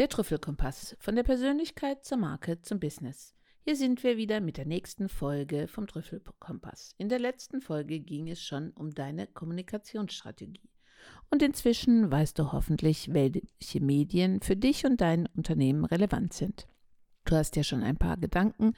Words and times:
Der 0.00 0.08
Trüffelkompass 0.08 0.96
von 0.98 1.14
der 1.14 1.24
Persönlichkeit 1.24 2.06
zur 2.06 2.16
Marke 2.16 2.62
zum 2.62 2.80
Business. 2.80 3.34
Hier 3.62 3.76
sind 3.76 4.02
wir 4.02 4.16
wieder 4.16 4.40
mit 4.40 4.56
der 4.56 4.64
nächsten 4.64 5.10
Folge 5.10 5.68
vom 5.68 5.86
Trüffelkompass. 5.86 6.94
In 6.96 7.10
der 7.10 7.18
letzten 7.18 7.60
Folge 7.60 8.00
ging 8.00 8.30
es 8.30 8.42
schon 8.42 8.70
um 8.70 8.94
deine 8.94 9.26
Kommunikationsstrategie. 9.26 10.70
Und 11.30 11.42
inzwischen 11.42 12.10
weißt 12.10 12.38
du 12.38 12.52
hoffentlich, 12.52 13.12
welche 13.12 13.80
Medien 13.80 14.40
für 14.40 14.56
dich 14.56 14.86
und 14.86 15.02
dein 15.02 15.28
Unternehmen 15.36 15.84
relevant 15.84 16.32
sind. 16.32 16.66
Du 17.24 17.36
hast 17.36 17.56
ja 17.56 17.62
schon 17.62 17.82
ein 17.82 17.96
paar 17.96 18.16
Gedanken 18.16 18.72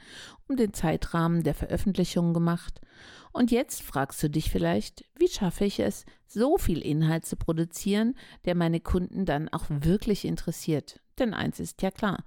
um 0.47 0.57
den 0.57 0.73
Zeitrahmen 0.73 1.43
der 1.43 1.53
Veröffentlichung 1.53 2.33
gemacht. 2.33 2.81
Und 3.31 3.51
jetzt 3.51 3.81
fragst 3.81 4.21
du 4.21 4.29
dich 4.29 4.51
vielleicht, 4.51 5.05
wie 5.17 5.27
schaffe 5.27 5.65
ich 5.65 5.79
es, 5.79 6.05
so 6.27 6.57
viel 6.57 6.79
Inhalt 6.79 7.25
zu 7.25 7.35
produzieren, 7.35 8.15
der 8.45 8.55
meine 8.55 8.79
Kunden 8.79 9.25
dann 9.25 9.49
auch 9.49 9.65
wirklich 9.69 10.25
interessiert? 10.25 10.99
Denn 11.19 11.33
eins 11.33 11.59
ist 11.59 11.81
ja 11.81 11.91
klar, 11.91 12.23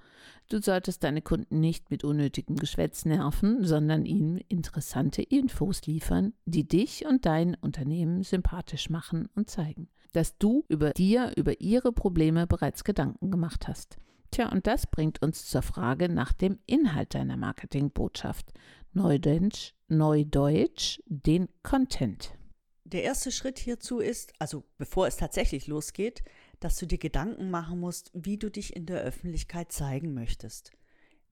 du 0.49 0.61
solltest 0.61 1.03
deine 1.03 1.23
Kunden 1.23 1.61
nicht 1.61 1.91
mit 1.91 2.05
unnötigem 2.05 2.57
Geschwätz 2.57 3.05
nerven, 3.05 3.65
sondern 3.65 4.05
ihnen 4.05 4.39
interessante 4.49 5.23
Infos 5.23 5.87
liefern, 5.87 6.35
die 6.45 6.67
dich 6.67 7.05
und 7.07 7.27
dein 7.27 7.57
Unternehmen 7.57 8.23
sympathisch 8.23 8.91
machen 8.91 9.29
und 9.35 9.51
zeigen, 9.51 9.89
dass 10.13 10.39
du 10.39 10.65
über 10.69 10.91
dir, 10.91 11.33
über 11.37 11.61
ihre 11.61 11.93
Probleme 11.93 12.47
bereits 12.47 12.85
Gedanken 12.85 13.31
gemacht 13.31 13.67
hast. 13.69 13.99
Tja, 14.31 14.51
und 14.51 14.67
das 14.67 14.87
bringt 14.87 15.23
uns 15.23 15.47
zur 15.47 15.63
Frage 15.63 16.09
nach 16.09 16.33
dem 16.33 16.59
Inhalt 16.67 17.15
deiner 17.15 17.37
Marketingbotschaft. 17.37 18.53
Neudeutsch, 18.93 19.73
Neudeutsch, 19.89 21.01
den 21.07 21.49
Content. 21.63 22.37
Der 22.85 23.03
erste 23.03 23.33
Schritt 23.33 23.59
hierzu 23.59 23.99
ist, 23.99 24.33
also 24.39 24.65
bevor 24.79 25.07
es 25.07 25.17
tatsächlich 25.17 25.67
losgeht, 25.67 26.23
dass 26.61 26.77
du 26.77 26.87
dir 26.87 26.99
Gedanken 26.99 27.51
machen 27.51 27.81
musst, 27.81 28.11
wie 28.15 28.39
du 28.39 28.51
dich 28.51 28.77
in 28.77 28.87
der 28.87 29.01
Öffentlichkeit 29.01 29.73
zeigen 29.73 30.15
möchtest. 30.15 30.71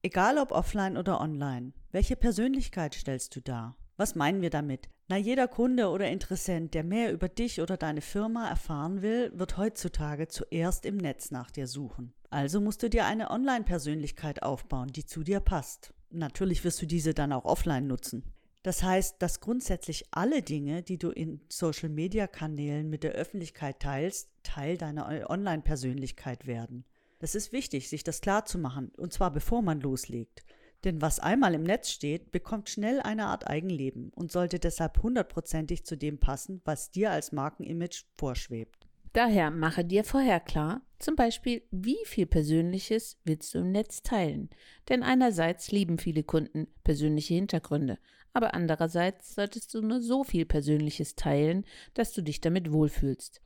Egal 0.03 0.39
ob 0.39 0.51
offline 0.51 0.97
oder 0.97 1.21
online, 1.21 1.73
welche 1.93 2.17
Persönlichkeit 2.17 2.95
stellst 2.95 3.35
du 3.37 3.41
dar? 3.41 3.77
Was 3.97 4.15
meinen 4.15 4.43
wir 4.43 4.51
damit? 4.51 4.89
Na, 5.07 5.17
jeder 5.17 5.47
Kunde 5.47 5.89
oder 5.89 6.11
Interessent, 6.11 6.75
der 6.75 6.83
mehr 6.83 7.13
über 7.13 7.29
dich 7.29 7.61
oder 7.61 7.77
deine 7.77 8.01
Firma 8.01 8.49
erfahren 8.49 9.03
will, 9.03 9.31
wird 9.35 9.57
heutzutage 9.57 10.29
zuerst 10.29 10.85
im 10.87 10.97
Netz 10.97 11.31
nach 11.31 11.51
dir 11.51 11.67
suchen. 11.67 12.13
Also 12.31 12.61
musst 12.61 12.83
du 12.83 12.91
dir 12.91 13.05
eine 13.05 13.31
Online-Persönlichkeit 13.31 14.43
aufbauen, 14.43 14.89
die 14.89 15.07
zu 15.07 15.23
dir 15.23 15.41
passt. 15.41 15.95
Natürlich 16.11 16.65
wirst 16.65 16.83
du 16.83 16.87
diese 16.87 17.15
dann 17.15 17.33
auch 17.33 17.45
offline 17.45 17.87
nutzen. 17.87 18.25
Das 18.65 18.83
heißt, 18.83 19.17
dass 19.21 19.41
grundsätzlich 19.41 20.07
alle 20.11 20.43
Dinge, 20.43 20.83
die 20.83 20.99
du 20.99 21.11
in 21.11 21.43
Social-Media-Kanälen 21.49 22.89
mit 22.89 23.05
der 23.05 23.13
Öffentlichkeit 23.13 23.79
teilst, 23.79 24.31
Teil 24.43 24.79
deiner 24.79 25.29
Online-Persönlichkeit 25.29 26.47
werden. 26.47 26.85
Das 27.19 27.35
ist 27.35 27.53
wichtig, 27.53 27.89
sich 27.89 28.05
das 28.05 28.23
klar 28.23 28.47
zu 28.47 28.59
machen, 28.59 28.91
und 28.97 29.13
zwar 29.13 29.31
bevor 29.31 29.63
man 29.63 29.81
loslegt. 29.81 30.45
Denn 30.85 31.01
was 31.01 31.19
einmal 31.19 31.55
im 31.55 31.63
Netz 31.63 31.91
steht, 31.91 32.31
bekommt 32.31 32.69
schnell 32.69 33.01
eine 33.01 33.27
Art 33.27 33.49
Eigenleben 33.49 34.11
und 34.15 34.31
sollte 34.31 34.59
deshalb 34.59 35.03
hundertprozentig 35.03 35.85
zu 35.85 35.97
dem 35.97 36.19
passen, 36.19 36.61
was 36.65 36.91
dir 36.91 37.11
als 37.11 37.33
Markenimage 37.33 38.05
vorschwebt. 38.15 38.87
Daher 39.15 39.51
mache 39.51 39.85
dir 39.85 40.05
vorher 40.05 40.41
klar, 40.41 40.83
zum 40.99 41.15
Beispiel, 41.15 41.63
wie 41.71 41.99
viel 42.05 42.27
Persönliches 42.27 43.17
willst 43.25 43.55
du 43.55 43.59
im 43.59 43.71
Netz 43.71 44.03
teilen? 44.03 44.51
Denn 44.89 45.03
einerseits 45.03 45.71
lieben 45.71 45.99
viele 45.99 46.25
Kunden 46.25 46.67
persönliche 46.83 47.35
Hintergründe, 47.35 47.99
aber 48.33 48.55
andererseits 48.55 49.35
solltest 49.35 49.73
du 49.73 49.81
nur 49.83 50.03
so 50.03 50.25
viel 50.25 50.45
Persönliches 50.45 51.15
teilen, 51.15 51.65
dass 51.95 52.13
du 52.13 52.23
dich 52.23 52.41
damit 52.41 52.73
wohlfühlst. 52.73 53.41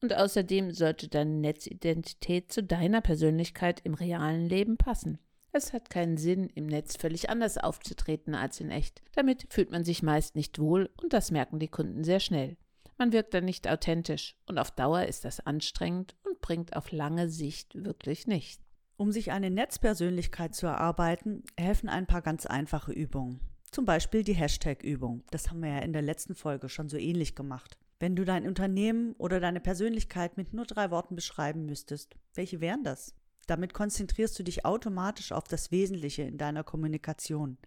Und 0.00 0.14
außerdem 0.14 0.72
sollte 0.72 1.08
deine 1.08 1.34
Netzidentität 1.34 2.50
zu 2.50 2.62
deiner 2.62 3.02
Persönlichkeit 3.02 3.80
im 3.84 3.94
realen 3.94 4.48
Leben 4.48 4.78
passen. 4.78 5.18
Es 5.54 5.74
hat 5.74 5.90
keinen 5.90 6.16
Sinn, 6.16 6.48
im 6.54 6.66
Netz 6.66 6.96
völlig 6.96 7.28
anders 7.28 7.58
aufzutreten 7.58 8.34
als 8.34 8.58
in 8.58 8.70
echt. 8.70 9.02
Damit 9.14 9.46
fühlt 9.50 9.70
man 9.70 9.84
sich 9.84 10.02
meist 10.02 10.34
nicht 10.34 10.58
wohl 10.58 10.88
und 11.02 11.12
das 11.12 11.30
merken 11.30 11.58
die 11.58 11.68
Kunden 11.68 12.04
sehr 12.04 12.20
schnell. 12.20 12.56
Man 12.96 13.12
wirkt 13.12 13.34
dann 13.34 13.44
nicht 13.44 13.68
authentisch 13.68 14.36
und 14.46 14.58
auf 14.58 14.70
Dauer 14.70 15.04
ist 15.04 15.26
das 15.26 15.40
anstrengend 15.40 16.16
und 16.24 16.40
bringt 16.40 16.74
auf 16.74 16.90
lange 16.90 17.28
Sicht 17.28 17.84
wirklich 17.84 18.26
nichts. 18.26 18.62
Um 18.96 19.12
sich 19.12 19.30
eine 19.32 19.50
Netzpersönlichkeit 19.50 20.54
zu 20.54 20.66
erarbeiten, 20.66 21.42
helfen 21.58 21.88
ein 21.88 22.06
paar 22.06 22.22
ganz 22.22 22.46
einfache 22.46 22.92
Übungen. 22.92 23.40
Zum 23.70 23.84
Beispiel 23.84 24.22
die 24.22 24.34
Hashtag-Übung. 24.34 25.24
Das 25.30 25.50
haben 25.50 25.60
wir 25.60 25.70
ja 25.70 25.78
in 25.80 25.92
der 25.92 26.02
letzten 26.02 26.34
Folge 26.34 26.68
schon 26.68 26.88
so 26.88 26.96
ähnlich 26.96 27.34
gemacht. 27.34 27.76
Wenn 27.98 28.16
du 28.16 28.24
dein 28.24 28.46
Unternehmen 28.46 29.12
oder 29.14 29.40
deine 29.40 29.60
Persönlichkeit 29.60 30.36
mit 30.36 30.54
nur 30.54 30.64
drei 30.64 30.90
Worten 30.90 31.14
beschreiben 31.14 31.66
müsstest, 31.66 32.16
welche 32.34 32.60
wären 32.60 32.84
das? 32.84 33.14
Damit 33.46 33.74
konzentrierst 33.74 34.38
du 34.38 34.42
dich 34.42 34.64
automatisch 34.64 35.32
auf 35.32 35.44
das 35.44 35.70
Wesentliche 35.70 36.22
in 36.22 36.38
deiner 36.38 36.64
Kommunikation. 36.64 37.58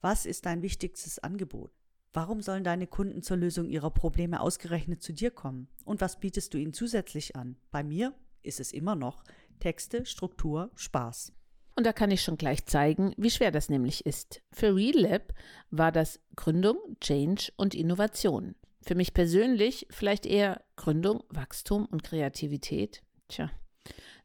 Was 0.00 0.26
ist 0.26 0.46
dein 0.46 0.62
wichtigstes 0.62 1.18
Angebot? 1.18 1.72
Warum 2.12 2.42
sollen 2.42 2.62
deine 2.62 2.86
Kunden 2.86 3.22
zur 3.22 3.36
Lösung 3.36 3.68
ihrer 3.68 3.90
Probleme 3.90 4.40
ausgerechnet 4.40 5.02
zu 5.02 5.12
dir 5.12 5.30
kommen? 5.30 5.68
Und 5.84 6.00
was 6.00 6.20
bietest 6.20 6.54
du 6.54 6.58
ihnen 6.58 6.72
zusätzlich 6.72 7.34
an? 7.34 7.56
Bei 7.70 7.82
mir 7.82 8.14
ist 8.42 8.60
es 8.60 8.72
immer 8.72 8.94
noch 8.94 9.24
Texte, 9.58 10.06
Struktur, 10.06 10.70
Spaß. 10.76 11.32
Und 11.76 11.84
da 11.84 11.92
kann 11.92 12.12
ich 12.12 12.22
schon 12.22 12.36
gleich 12.36 12.66
zeigen, 12.66 13.14
wie 13.16 13.30
schwer 13.30 13.50
das 13.50 13.68
nämlich 13.68 14.06
ist. 14.06 14.42
Für 14.52 14.76
RealLab 14.76 15.34
war 15.70 15.90
das 15.90 16.20
Gründung, 16.36 16.76
Change 17.00 17.52
und 17.56 17.74
Innovation. 17.74 18.54
Für 18.82 18.94
mich 18.94 19.12
persönlich 19.12 19.86
vielleicht 19.90 20.26
eher 20.26 20.62
Gründung, 20.76 21.24
Wachstum 21.30 21.86
und 21.86 22.04
Kreativität. 22.04 23.02
Tja, 23.28 23.50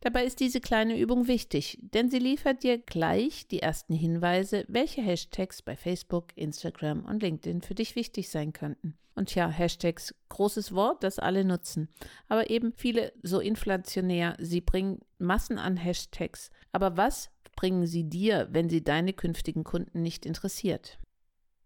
Dabei 0.01 0.23
ist 0.23 0.39
diese 0.39 0.61
kleine 0.61 0.97
Übung 0.97 1.27
wichtig, 1.27 1.77
denn 1.81 2.09
sie 2.09 2.19
liefert 2.19 2.63
dir 2.63 2.77
gleich 2.77 3.47
die 3.47 3.61
ersten 3.61 3.93
Hinweise, 3.93 4.63
welche 4.69 5.01
Hashtags 5.01 5.61
bei 5.61 5.75
Facebook, 5.75 6.27
Instagram 6.35 7.03
und 7.03 7.21
LinkedIn 7.21 7.61
für 7.61 7.75
dich 7.75 7.95
wichtig 7.95 8.29
sein 8.29 8.53
könnten. 8.53 8.97
Und 9.15 9.35
ja, 9.35 9.49
Hashtags, 9.49 10.15
großes 10.29 10.73
Wort, 10.73 11.03
das 11.03 11.19
alle 11.19 11.43
nutzen, 11.43 11.89
aber 12.29 12.49
eben 12.49 12.71
viele 12.77 13.11
so 13.21 13.41
inflationär, 13.41 14.37
sie 14.39 14.61
bringen 14.61 14.99
Massen 15.17 15.57
an 15.57 15.75
Hashtags. 15.75 16.51
Aber 16.71 16.95
was 16.95 17.29
bringen 17.57 17.85
sie 17.85 18.05
dir, 18.05 18.47
wenn 18.51 18.69
sie 18.69 18.81
deine 18.81 19.11
künftigen 19.11 19.65
Kunden 19.65 20.01
nicht 20.01 20.25
interessiert? 20.25 20.97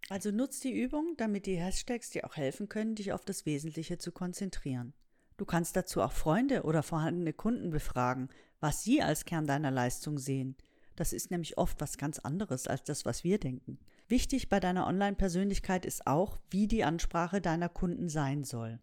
Also 0.09 0.31
nutz 0.31 0.59
die 0.59 0.73
Übung, 0.73 1.13
damit 1.17 1.45
die 1.45 1.57
Hashtags 1.57 2.09
dir 2.09 2.25
auch 2.25 2.35
helfen 2.35 2.67
können, 2.67 2.95
dich 2.95 3.13
auf 3.13 3.23
das 3.23 3.45
Wesentliche 3.45 3.99
zu 3.99 4.11
konzentrieren. 4.11 4.93
Du 5.37 5.45
kannst 5.45 5.75
dazu 5.75 6.01
auch 6.01 6.11
Freunde 6.11 6.63
oder 6.63 6.83
vorhandene 6.83 7.33
Kunden 7.33 7.69
befragen, 7.69 8.29
was 8.59 8.83
sie 8.83 9.01
als 9.01 9.25
Kern 9.25 9.47
deiner 9.47 9.71
Leistung 9.71 10.17
sehen. 10.17 10.55
Das 10.95 11.11
ist 11.11 11.31
nämlich 11.31 11.57
oft 11.57 11.81
was 11.81 11.97
ganz 11.97 12.19
anderes 12.19 12.67
als 12.67 12.83
das, 12.83 13.05
was 13.05 13.23
wir 13.23 13.39
denken. 13.39 13.79
Wichtig 14.07 14.49
bei 14.49 14.59
deiner 14.59 14.85
Online-Persönlichkeit 14.85 15.85
ist 15.85 16.05
auch, 16.05 16.37
wie 16.49 16.67
die 16.67 16.83
Ansprache 16.83 17.41
deiner 17.41 17.69
Kunden 17.69 18.09
sein 18.09 18.43
soll. 18.43 18.79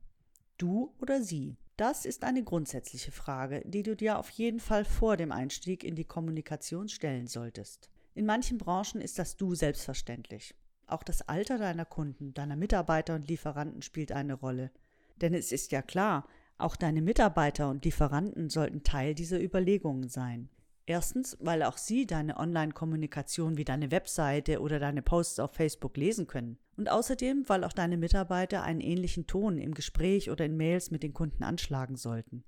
Du 0.58 0.94
oder 1.00 1.22
sie? 1.22 1.56
Das 1.76 2.04
ist 2.04 2.24
eine 2.24 2.42
grundsätzliche 2.44 3.12
Frage, 3.12 3.62
die 3.64 3.82
du 3.82 3.96
dir 3.96 4.18
auf 4.18 4.28
jeden 4.30 4.60
Fall 4.60 4.84
vor 4.84 5.16
dem 5.16 5.32
Einstieg 5.32 5.84
in 5.84 5.94
die 5.94 6.04
Kommunikation 6.04 6.88
stellen 6.88 7.26
solltest. 7.26 7.88
In 8.14 8.26
manchen 8.26 8.58
Branchen 8.58 9.00
ist 9.00 9.18
das 9.18 9.36
Du 9.36 9.54
selbstverständlich. 9.54 10.54
Auch 10.86 11.02
das 11.02 11.22
Alter 11.22 11.56
deiner 11.56 11.86
Kunden, 11.86 12.34
deiner 12.34 12.56
Mitarbeiter 12.56 13.14
und 13.14 13.28
Lieferanten 13.28 13.80
spielt 13.80 14.12
eine 14.12 14.34
Rolle. 14.34 14.72
Denn 15.16 15.32
es 15.32 15.52
ist 15.52 15.72
ja 15.72 15.80
klar, 15.80 16.26
auch 16.62 16.76
deine 16.76 17.02
Mitarbeiter 17.02 17.70
und 17.70 17.84
Lieferanten 17.84 18.50
sollten 18.50 18.82
Teil 18.82 19.14
dieser 19.14 19.42
Überlegungen 19.42 20.08
sein. 20.08 20.48
Erstens, 20.86 21.36
weil 21.40 21.62
auch 21.62 21.76
sie 21.76 22.06
deine 22.06 22.36
Online-Kommunikation 22.36 23.56
wie 23.56 23.64
deine 23.64 23.90
Webseite 23.90 24.60
oder 24.60 24.80
deine 24.80 25.02
Posts 25.02 25.38
auf 25.38 25.54
Facebook 25.54 25.96
lesen 25.96 26.26
können. 26.26 26.58
Und 26.76 26.90
außerdem, 26.90 27.44
weil 27.48 27.62
auch 27.62 27.72
deine 27.72 27.96
Mitarbeiter 27.96 28.62
einen 28.62 28.80
ähnlichen 28.80 29.26
Ton 29.26 29.58
im 29.58 29.74
Gespräch 29.74 30.30
oder 30.30 30.44
in 30.44 30.56
Mails 30.56 30.90
mit 30.90 31.02
den 31.02 31.14
Kunden 31.14 31.44
anschlagen 31.44 31.96
sollten. 31.96 32.42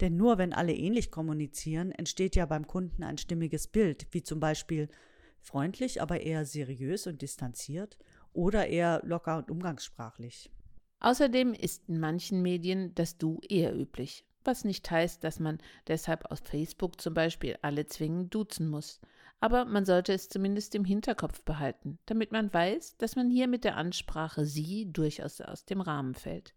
Denn 0.00 0.16
nur 0.16 0.38
wenn 0.38 0.52
alle 0.52 0.74
ähnlich 0.74 1.10
kommunizieren, 1.10 1.92
entsteht 1.92 2.36
ja 2.36 2.46
beim 2.46 2.66
Kunden 2.66 3.02
ein 3.02 3.18
stimmiges 3.18 3.68
Bild, 3.68 4.06
wie 4.10 4.22
zum 4.22 4.40
Beispiel 4.40 4.88
freundlich, 5.40 6.02
aber 6.02 6.20
eher 6.20 6.44
seriös 6.44 7.06
und 7.06 7.22
distanziert 7.22 7.98
oder 8.32 8.66
eher 8.66 9.02
locker 9.04 9.38
und 9.38 9.50
umgangssprachlich. 9.50 10.50
Außerdem 11.00 11.54
ist 11.54 11.88
in 11.88 12.00
manchen 12.00 12.42
Medien 12.42 12.94
das 12.94 13.18
Du 13.18 13.40
eher 13.48 13.74
üblich, 13.74 14.24
was 14.44 14.64
nicht 14.64 14.90
heißt, 14.90 15.22
dass 15.22 15.38
man 15.38 15.58
deshalb 15.86 16.30
auf 16.30 16.40
Facebook 16.40 17.00
zum 17.00 17.14
Beispiel 17.14 17.56
alle 17.62 17.86
zwingend 17.86 18.34
duzen 18.34 18.68
muss. 18.68 19.00
Aber 19.40 19.64
man 19.64 19.84
sollte 19.84 20.12
es 20.12 20.28
zumindest 20.28 20.74
im 20.74 20.84
Hinterkopf 20.84 21.42
behalten, 21.42 21.98
damit 22.06 22.32
man 22.32 22.52
weiß, 22.52 22.96
dass 22.96 23.14
man 23.14 23.30
hier 23.30 23.46
mit 23.46 23.62
der 23.62 23.76
Ansprache 23.76 24.44
Sie 24.44 24.90
durchaus 24.92 25.40
aus 25.40 25.64
dem 25.64 25.80
Rahmen 25.80 26.14
fällt. 26.14 26.54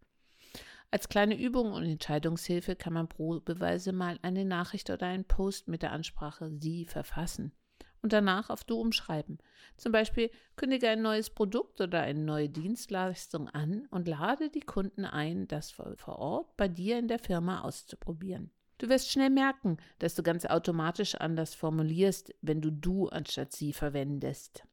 Als 0.90 1.08
kleine 1.08 1.40
Übung 1.40 1.72
und 1.72 1.84
Entscheidungshilfe 1.84 2.76
kann 2.76 2.94
man 2.94 3.08
probeweise 3.08 3.94
mal 3.94 4.18
eine 4.24 4.44
Nachricht 4.44 4.90
oder 4.90 5.06
einen 5.06 5.24
Post 5.26 5.68
mit 5.68 5.84
der 5.84 5.92
Ansprache 5.92 6.52
Sie 6.60 6.86
verfassen. 6.86 7.54
Und 8.02 8.14
danach 8.14 8.50
auf 8.50 8.64
Du 8.64 8.80
umschreiben. 8.80 9.38
Zum 9.78 9.92
Beispiel 9.92 10.30
kündige 10.56 10.90
ein 10.90 11.02
neues 11.02 11.30
Produkt 11.30 11.82
oder 11.82 12.02
eine 12.02 12.20
neue 12.20 12.50
Dienstleistung 12.50 13.48
an 13.50 13.88
und 13.92 14.08
lade 14.08 14.50
die 14.50 14.62
Kunden 14.62 15.06
ein, 15.06 15.48
das 15.48 15.72
vor 15.72 16.20
Ort 16.20 16.58
bei 16.58 16.68
dir 16.68 17.00
in 17.00 17.08
der 17.08 17.20
Firma 17.20 17.62
auszuprobieren. 17.62 18.52
Du 18.78 18.90
wirst 18.90 19.12
schnell 19.12 19.30
merken, 19.30 19.78
dass 20.00 20.16
du 20.16 20.24
ganz 20.24 20.46
automatisch 20.46 21.16
anders 21.16 21.54
formulierst, 21.54 22.34
wenn 22.42 22.62
du 22.62 22.72
du 22.72 23.10
anstatt 23.10 23.54
sie 23.54 23.74
verwendest. 23.74 24.64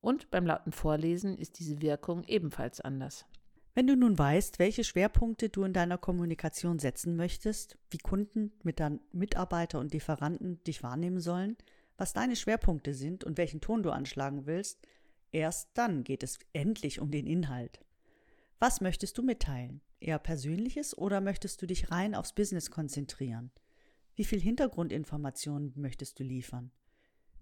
Und 0.00 0.30
beim 0.30 0.46
lauten 0.46 0.72
Vorlesen 0.72 1.36
ist 1.36 1.58
diese 1.58 1.82
Wirkung 1.82 2.24
ebenfalls 2.24 2.80
anders. 2.80 3.26
Wenn 3.74 3.86
du 3.86 3.94
nun 3.94 4.18
weißt, 4.18 4.58
welche 4.58 4.84
Schwerpunkte 4.84 5.50
du 5.50 5.64
in 5.64 5.72
deiner 5.72 5.98
Kommunikation 5.98 6.78
setzen 6.78 7.14
möchtest, 7.14 7.76
wie 7.90 7.98
Kunden, 7.98 8.52
Mitarbeiter 9.12 9.78
und 9.78 9.92
Lieferanten 9.92 10.64
dich 10.64 10.82
wahrnehmen 10.82 11.20
sollen, 11.20 11.56
was 11.98 12.14
deine 12.14 12.36
Schwerpunkte 12.36 12.94
sind 12.94 13.24
und 13.24 13.36
welchen 13.36 13.60
Ton 13.60 13.82
du 13.82 13.90
anschlagen 13.90 14.46
willst, 14.46 14.80
erst 15.32 15.70
dann 15.74 16.04
geht 16.04 16.22
es 16.22 16.38
endlich 16.52 17.00
um 17.00 17.10
den 17.10 17.26
Inhalt. 17.26 17.84
Was 18.58 18.80
möchtest 18.80 19.18
du 19.18 19.22
mitteilen? 19.22 19.82
Eher 20.00 20.18
Persönliches 20.18 20.96
oder 20.96 21.20
möchtest 21.20 21.60
du 21.60 21.66
dich 21.66 21.90
rein 21.90 22.14
aufs 22.14 22.32
Business 22.32 22.70
konzentrieren? 22.70 23.50
Wie 24.14 24.24
viel 24.24 24.40
Hintergrundinformationen 24.40 25.72
möchtest 25.76 26.18
du 26.18 26.24
liefern? 26.24 26.70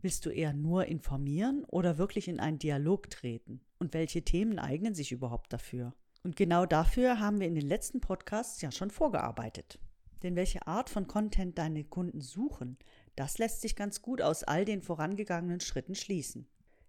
Willst 0.00 0.26
du 0.26 0.30
eher 0.30 0.52
nur 0.52 0.86
informieren 0.86 1.64
oder 1.64 1.98
wirklich 1.98 2.28
in 2.28 2.40
einen 2.40 2.58
Dialog 2.58 3.10
treten? 3.10 3.60
Und 3.78 3.94
welche 3.94 4.22
Themen 4.22 4.58
eignen 4.58 4.94
sich 4.94 5.12
überhaupt 5.12 5.52
dafür? 5.52 5.94
Und 6.22 6.36
genau 6.36 6.66
dafür 6.66 7.20
haben 7.20 7.40
wir 7.40 7.46
in 7.46 7.54
den 7.54 7.66
letzten 7.66 8.00
Podcasts 8.00 8.60
ja 8.60 8.72
schon 8.72 8.90
vorgearbeitet. 8.90 9.78
Denn 10.22 10.34
welche 10.36 10.66
Art 10.66 10.90
von 10.90 11.06
Content 11.06 11.58
deine 11.58 11.84
Kunden 11.84 12.20
suchen, 12.20 12.78
das 13.16 13.38
lässt 13.38 13.62
sich 13.62 13.74
ganz 13.74 14.02
gut 14.02 14.22
aus 14.22 14.44
all 14.44 14.64
den 14.64 14.82
vorangegangenen 14.82 15.60
Schritten 15.60 15.94
schließen. 15.94 16.46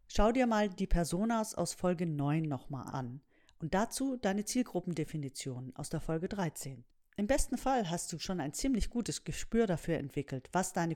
Schau 0.08 0.32
dir 0.32 0.48
mal 0.48 0.70
die 0.70 0.88
Personas 0.88 1.56
aus 1.56 1.74
Folge 1.74 2.06
9 2.06 2.44
nochmal 2.44 2.88
an 2.94 3.22
und 3.60 3.74
dazu 3.74 4.18
deine 4.18 4.46
Zielgruppendefinition 4.46 5.76
aus 5.76 5.90
der 5.90 6.02
Folge 6.02 6.30
13. 6.30 6.84
Im 7.18 7.28
besten 7.28 7.58
Fall 7.58 7.90
hast 7.90 8.14
du 8.14 8.20
schon 8.20 8.40
ein 8.40 8.54
ziemlich 8.54 8.90
gutes 8.90 9.24
Gespür 9.24 9.66
dafür 9.66 9.98
entwickelt, 9.98 10.50
was 10.52 10.72
deine 10.72 10.96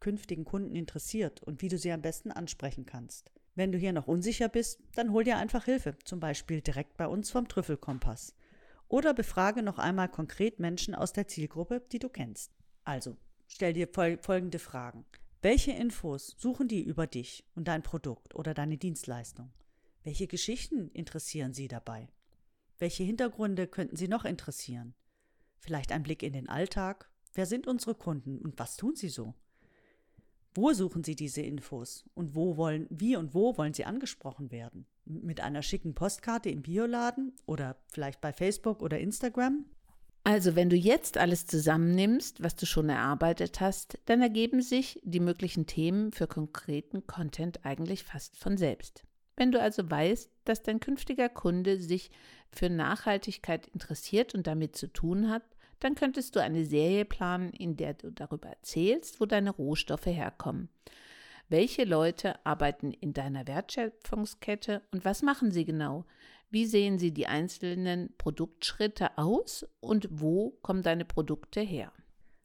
künftigen 0.00 0.44
Kunden 0.44 0.74
interessiert 0.74 1.42
und 1.42 1.60
wie 1.60 1.68
du 1.68 1.76
sie 1.76 1.92
am 1.92 2.00
besten 2.00 2.32
ansprechen 2.32 2.86
kannst. 2.86 3.30
Wenn 3.54 3.72
du 3.72 3.78
hier 3.78 3.92
noch 3.92 4.06
unsicher 4.06 4.48
bist, 4.48 4.80
dann 4.94 5.12
hol 5.12 5.24
dir 5.24 5.36
einfach 5.36 5.66
Hilfe, 5.66 5.96
zum 6.04 6.18
Beispiel 6.18 6.62
direkt 6.62 6.96
bei 6.96 7.06
uns 7.06 7.30
vom 7.30 7.46
Trüffelkompass. 7.46 8.34
Oder 8.88 9.12
befrage 9.12 9.62
noch 9.62 9.78
einmal 9.78 10.08
konkret 10.08 10.58
Menschen 10.58 10.94
aus 10.94 11.12
der 11.12 11.28
Zielgruppe, 11.28 11.82
die 11.92 11.98
du 11.98 12.08
kennst. 12.08 12.52
Also, 12.84 13.16
stell 13.50 13.72
dir 13.72 13.88
folgende 13.88 14.58
Fragen. 14.58 15.04
Welche 15.42 15.72
Infos 15.72 16.34
suchen 16.38 16.68
die 16.68 16.82
über 16.82 17.06
dich 17.06 17.44
und 17.54 17.68
dein 17.68 17.82
Produkt 17.82 18.34
oder 18.34 18.54
deine 18.54 18.78
Dienstleistung? 18.78 19.52
Welche 20.02 20.26
Geschichten 20.26 20.90
interessieren 20.92 21.52
sie 21.52 21.68
dabei? 21.68 22.08
Welche 22.78 23.02
Hintergründe 23.04 23.66
könnten 23.66 23.96
sie 23.96 24.08
noch 24.08 24.24
interessieren? 24.24 24.94
Vielleicht 25.58 25.92
ein 25.92 26.02
Blick 26.02 26.22
in 26.22 26.32
den 26.32 26.48
Alltag? 26.48 27.10
Wer 27.34 27.46
sind 27.46 27.66
unsere 27.66 27.94
Kunden 27.94 28.38
und 28.38 28.58
was 28.58 28.76
tun 28.76 28.96
sie 28.96 29.08
so? 29.08 29.34
Wo 30.52 30.72
suchen 30.72 31.04
Sie 31.04 31.14
diese 31.14 31.42
Infos 31.42 32.04
und 32.14 32.34
wo 32.34 32.56
wollen, 32.56 32.88
wie 32.90 33.14
und 33.16 33.34
wo 33.34 33.56
wollen 33.56 33.72
Sie 33.72 33.84
angesprochen 33.84 34.50
werden? 34.50 34.84
Mit 35.04 35.40
einer 35.40 35.62
schicken 35.62 35.94
Postkarte 35.94 36.50
im 36.50 36.62
Bioladen 36.62 37.36
oder 37.46 37.76
vielleicht 37.86 38.20
bei 38.20 38.32
Facebook 38.32 38.82
oder 38.82 38.98
Instagram? 38.98 39.64
Also, 40.22 40.54
wenn 40.54 40.68
du 40.68 40.76
jetzt 40.76 41.16
alles 41.16 41.46
zusammennimmst, 41.46 42.42
was 42.42 42.54
du 42.54 42.66
schon 42.66 42.90
erarbeitet 42.90 43.60
hast, 43.60 43.98
dann 44.04 44.20
ergeben 44.20 44.60
sich 44.60 45.00
die 45.02 45.20
möglichen 45.20 45.66
Themen 45.66 46.12
für 46.12 46.26
konkreten 46.26 47.06
Content 47.06 47.64
eigentlich 47.64 48.04
fast 48.04 48.36
von 48.36 48.58
selbst. 48.58 49.04
Wenn 49.36 49.52
du 49.52 49.60
also 49.60 49.90
weißt, 49.90 50.30
dass 50.44 50.62
dein 50.62 50.80
künftiger 50.80 51.30
Kunde 51.30 51.78
sich 51.78 52.10
für 52.52 52.68
Nachhaltigkeit 52.68 53.66
interessiert 53.68 54.34
und 54.34 54.46
damit 54.46 54.76
zu 54.76 54.92
tun 54.92 55.30
hat, 55.30 55.42
dann 55.78 55.94
könntest 55.94 56.36
du 56.36 56.40
eine 56.40 56.66
Serie 56.66 57.06
planen, 57.06 57.50
in 57.54 57.76
der 57.76 57.94
du 57.94 58.10
darüber 58.12 58.50
erzählst, 58.50 59.18
wo 59.20 59.24
deine 59.24 59.50
Rohstoffe 59.50 60.06
herkommen. 60.06 60.68
Welche 61.50 61.82
Leute 61.82 62.46
arbeiten 62.46 62.92
in 62.92 63.12
deiner 63.12 63.48
Wertschöpfungskette 63.48 64.82
und 64.92 65.04
was 65.04 65.22
machen 65.22 65.50
sie 65.50 65.64
genau? 65.64 66.04
Wie 66.48 66.64
sehen 66.64 66.96
sie 67.00 67.12
die 67.12 67.26
einzelnen 67.26 68.14
Produktschritte 68.18 69.18
aus 69.18 69.66
und 69.80 70.06
wo 70.12 70.50
kommen 70.62 70.84
deine 70.84 71.04
Produkte 71.04 71.60
her? 71.60 71.92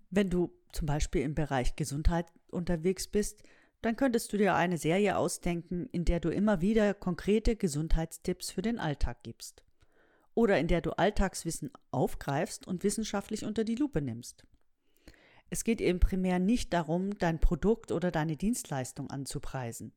Wenn 0.09 0.31
du 0.31 0.51
zum 0.71 0.87
Beispiel 0.87 1.21
im 1.21 1.35
Bereich 1.35 1.75
Gesundheit 1.75 2.25
unterwegs 2.49 3.07
bist, 3.07 3.43
dann 3.83 3.95
könntest 3.95 4.33
du 4.33 4.37
dir 4.37 4.55
eine 4.55 4.79
Serie 4.79 5.17
ausdenken, 5.17 5.87
in 5.91 6.03
der 6.05 6.19
du 6.19 6.29
immer 6.29 6.61
wieder 6.61 6.95
konkrete 6.95 7.55
Gesundheitstipps 7.55 8.49
für 8.49 8.63
den 8.63 8.79
Alltag 8.79 9.21
gibst 9.21 9.63
oder 10.33 10.57
in 10.57 10.67
der 10.67 10.81
du 10.81 10.97
Alltagswissen 10.97 11.69
aufgreifst 11.91 12.65
und 12.65 12.83
wissenschaftlich 12.83 13.45
unter 13.45 13.65
die 13.65 13.75
Lupe 13.75 14.01
nimmst. 14.01 14.47
Es 15.49 15.63
geht 15.63 15.81
eben 15.81 15.99
primär 15.99 16.39
nicht 16.39 16.73
darum, 16.73 17.17
dein 17.17 17.39
Produkt 17.39 17.91
oder 17.91 18.11
deine 18.11 18.35
Dienstleistung 18.35 19.09
anzupreisen, 19.09 19.93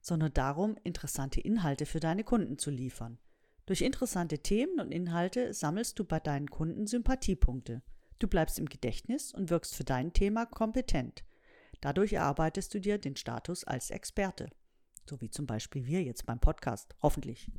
sondern 0.00 0.32
darum, 0.32 0.76
interessante 0.84 1.40
Inhalte 1.40 1.86
für 1.86 2.00
deine 2.00 2.24
Kunden 2.24 2.58
zu 2.58 2.70
liefern. 2.70 3.18
Durch 3.66 3.82
interessante 3.82 4.38
Themen 4.38 4.80
und 4.80 4.92
Inhalte 4.92 5.54
sammelst 5.54 5.98
du 5.98 6.04
bei 6.04 6.20
deinen 6.20 6.50
Kunden 6.50 6.86
Sympathiepunkte. 6.86 7.82
Du 8.18 8.28
bleibst 8.28 8.58
im 8.58 8.66
Gedächtnis 8.66 9.32
und 9.32 9.50
wirkst 9.50 9.74
für 9.74 9.84
dein 9.84 10.12
Thema 10.12 10.46
kompetent. 10.46 11.24
Dadurch 11.80 12.12
erarbeitest 12.12 12.72
du 12.74 12.80
dir 12.80 12.98
den 12.98 13.16
Status 13.16 13.64
als 13.64 13.90
Experte. 13.90 14.50
So 15.08 15.20
wie 15.20 15.30
zum 15.30 15.46
Beispiel 15.46 15.86
wir 15.86 16.02
jetzt 16.02 16.26
beim 16.26 16.38
Podcast, 16.38 16.94
hoffentlich. 17.02 17.50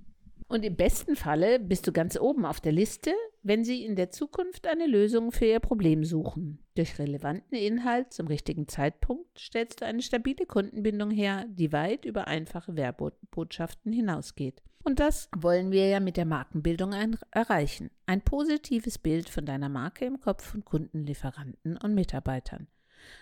Und 0.48 0.66
im 0.66 0.76
besten 0.76 1.16
Falle 1.16 1.60
bist 1.60 1.88
du 1.88 1.92
ganz 1.92 2.20
oben 2.20 2.46
auf 2.46 2.62
der 2.62 2.72
Liste, 2.72 3.12
wenn 3.42 3.64
Sie 3.64 3.84
in 3.84 3.96
der 3.96 4.12
Zukunft 4.12 4.68
eine 4.68 4.88
Lösung 4.88 5.32
für 5.32 5.46
Ihr 5.46 5.60
Problem 5.60 6.04
suchen. 6.04 6.60
Durch 6.76 7.00
relevanten 7.00 7.58
Inhalt 7.58 8.14
zum 8.14 8.28
richtigen 8.28 8.68
Zeitpunkt 8.68 9.40
stellst 9.40 9.82
du 9.82 9.86
eine 9.86 10.02
stabile 10.02 10.46
Kundenbindung 10.46 11.12
her, 11.12 11.46
die 11.50 11.72
weit 11.72 12.06
über 12.06 12.28
einfache 12.28 12.76
Werbotschaften 12.76 13.92
hinausgeht. 13.92 14.62
Und 14.84 15.00
das 15.00 15.30
wollen 15.36 15.72
wir 15.72 15.88
ja 15.88 16.00
mit 16.00 16.18
der 16.18 16.26
Markenbildung 16.26 16.94
erreichen. 17.32 17.90
Ein 18.06 18.22
positives 18.22 18.98
Bild 18.98 19.30
von 19.30 19.46
deiner 19.46 19.70
Marke 19.70 20.06
im 20.06 20.20
Kopf 20.20 20.44
von 20.44 20.66
Kunden, 20.66 21.06
Lieferanten 21.06 21.78
und 21.78 21.96
Mitarbeitern. 21.96 22.68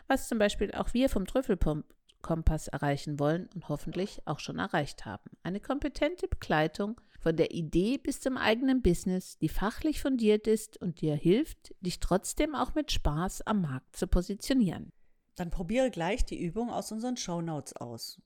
Was 0.07 0.27
zum 0.27 0.39
Beispiel 0.39 0.71
auch 0.71 0.93
wir 0.93 1.09
vom 1.09 1.25
Trüffelpump 1.25 1.85
Kompass 2.21 2.67
erreichen 2.67 3.19
wollen 3.19 3.49
und 3.53 3.69
hoffentlich 3.69 4.21
auch 4.25 4.39
schon 4.39 4.59
erreicht 4.59 5.05
haben. 5.05 5.29
Eine 5.43 5.59
kompetente 5.59 6.27
Begleitung 6.27 6.99
von 7.19 7.35
der 7.35 7.51
Idee 7.51 7.97
bis 7.97 8.19
zum 8.19 8.37
eigenen 8.37 8.81
Business, 8.81 9.37
die 9.37 9.49
fachlich 9.49 10.01
fundiert 10.01 10.47
ist 10.47 10.77
und 10.81 11.01
dir 11.01 11.15
hilft, 11.15 11.75
dich 11.81 11.99
trotzdem 11.99 12.55
auch 12.55 12.73
mit 12.73 12.91
Spaß 12.91 13.41
am 13.43 13.61
Markt 13.61 13.95
zu 13.95 14.07
positionieren. 14.07 14.91
Dann 15.35 15.51
probiere 15.51 15.91
gleich 15.91 16.25
die 16.25 16.41
Übung 16.41 16.69
aus 16.69 16.91
unseren 16.91 17.17
Show 17.17 17.41
Notes 17.41 17.75
aus 17.75 18.21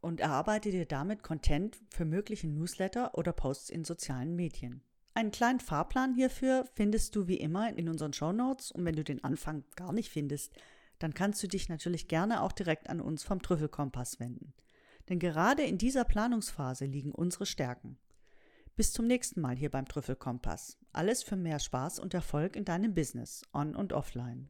und 0.00 0.20
erarbeite 0.20 0.70
dir 0.70 0.86
damit 0.86 1.22
Content 1.22 1.78
für 1.88 2.04
mögliche 2.04 2.48
Newsletter 2.48 3.16
oder 3.16 3.32
Posts 3.32 3.70
in 3.70 3.84
sozialen 3.84 4.34
Medien. 4.34 4.82
Einen 5.14 5.30
kleinen 5.30 5.60
Fahrplan 5.60 6.14
hierfür 6.14 6.66
findest 6.74 7.14
du 7.14 7.28
wie 7.28 7.36
immer 7.36 7.76
in 7.76 7.88
unseren 7.88 8.12
Show 8.12 8.32
Notes 8.32 8.72
und 8.72 8.84
wenn 8.84 8.96
du 8.96 9.04
den 9.04 9.22
Anfang 9.22 9.64
gar 9.76 9.92
nicht 9.92 10.10
findest, 10.10 10.52
dann 11.02 11.14
kannst 11.14 11.42
du 11.42 11.48
dich 11.48 11.68
natürlich 11.68 12.08
gerne 12.08 12.42
auch 12.42 12.52
direkt 12.52 12.88
an 12.88 13.00
uns 13.00 13.24
vom 13.24 13.42
Trüffelkompass 13.42 14.20
wenden. 14.20 14.52
Denn 15.08 15.18
gerade 15.18 15.62
in 15.62 15.78
dieser 15.78 16.04
Planungsphase 16.04 16.84
liegen 16.84 17.12
unsere 17.12 17.46
Stärken. 17.46 17.98
Bis 18.76 18.92
zum 18.92 19.06
nächsten 19.06 19.40
Mal 19.40 19.56
hier 19.56 19.70
beim 19.70 19.86
Trüffelkompass. 19.86 20.78
Alles 20.92 21.22
für 21.22 21.36
mehr 21.36 21.58
Spaß 21.58 21.98
und 21.98 22.14
Erfolg 22.14 22.56
in 22.56 22.64
deinem 22.64 22.94
Business, 22.94 23.42
on 23.52 23.74
und 23.74 23.92
offline. 23.92 24.48